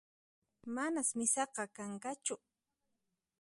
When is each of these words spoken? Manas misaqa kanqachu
Manas 0.75 1.09
misaqa 1.17 1.63
kanqachu 1.75 2.35